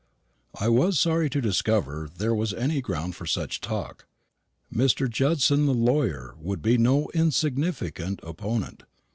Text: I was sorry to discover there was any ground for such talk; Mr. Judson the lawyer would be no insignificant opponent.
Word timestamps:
I 0.59 0.67
was 0.67 0.99
sorry 0.99 1.29
to 1.29 1.39
discover 1.41 2.09
there 2.17 2.33
was 2.33 2.55
any 2.55 2.81
ground 2.81 3.15
for 3.15 3.27
such 3.27 3.61
talk; 3.61 4.07
Mr. 4.73 5.07
Judson 5.07 5.67
the 5.67 5.75
lawyer 5.75 6.33
would 6.39 6.63
be 6.63 6.79
no 6.79 7.09
insignificant 7.13 8.19
opponent. 8.23 8.81